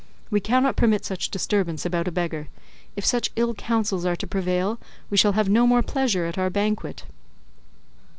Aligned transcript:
We 0.31 0.39
cannot 0.39 0.75
permit 0.77 1.05
such 1.05 1.29
disturbance 1.29 1.85
about 1.85 2.07
a 2.07 2.11
beggar; 2.11 2.47
if 2.95 3.05
such 3.05 3.29
ill 3.35 3.53
counsels 3.53 4.03
are 4.03 4.15
to 4.15 4.25
prevail 4.25 4.79
we 5.11 5.17
shall 5.17 5.33
have 5.33 5.47
no 5.47 5.67
more 5.67 5.83
pleasure 5.83 6.25
at 6.25 6.39
our 6.39 6.49
banquet." 6.49 7.03